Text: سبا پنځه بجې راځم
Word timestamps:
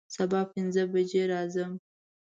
سبا 0.15 0.41
پنځه 0.53 0.83
بجې 0.91 1.23
راځم 1.31 1.71